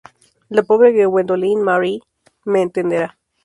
[0.49, 2.01] La pobre Gwendoline Mary
[2.43, 3.19] me entenderá.